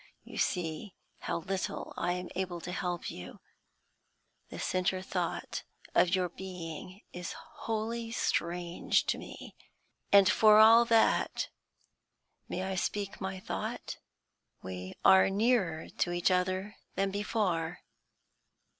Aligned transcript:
You 0.23 0.39
see 0.39 0.95
how 1.19 1.41
little 1.41 1.93
able 1.93 1.93
I 1.95 2.13
am 2.57 2.61
to 2.61 2.71
help 2.71 3.11
you; 3.11 3.39
the 4.49 4.57
centre 4.57 5.03
thought 5.03 5.61
of 5.93 6.15
your 6.15 6.27
being 6.27 7.01
is 7.13 7.33
wholly 7.33 8.09
strange 8.11 9.05
to 9.05 9.19
me. 9.19 9.55
And 10.11 10.27
for 10.27 10.57
all 10.57 10.85
that 10.85 11.49
may 12.49 12.63
I 12.63 12.73
speak 12.73 13.21
my 13.21 13.39
thought? 13.39 13.99
we 14.63 14.95
are 15.05 15.29
nearer 15.29 15.87
to 15.99 16.11
each 16.11 16.31
other 16.31 16.77
than 16.95 17.11
before." 17.11 17.81